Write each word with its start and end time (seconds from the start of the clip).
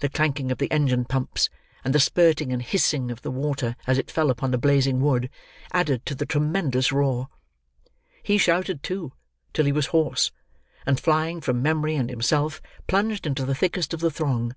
The 0.00 0.10
clanking 0.10 0.52
of 0.52 0.58
the 0.58 0.70
engine 0.70 1.06
pumps, 1.06 1.48
and 1.86 1.94
the 1.94 1.98
spirting 1.98 2.52
and 2.52 2.60
hissing 2.60 3.10
of 3.10 3.22
the 3.22 3.30
water 3.30 3.76
as 3.86 3.96
it 3.96 4.10
fell 4.10 4.28
upon 4.28 4.50
the 4.50 4.58
blazing 4.58 5.00
wood, 5.00 5.30
added 5.72 6.04
to 6.04 6.14
the 6.14 6.26
tremendous 6.26 6.92
roar. 6.92 7.28
He 8.22 8.36
shouted, 8.36 8.82
too, 8.82 9.14
till 9.54 9.64
he 9.64 9.72
was 9.72 9.86
hoarse; 9.86 10.32
and 10.84 11.00
flying 11.00 11.40
from 11.40 11.62
memory 11.62 11.96
and 11.96 12.10
himself, 12.10 12.60
plunged 12.86 13.26
into 13.26 13.46
the 13.46 13.54
thickest 13.54 13.94
of 13.94 14.00
the 14.00 14.10
throng. 14.10 14.54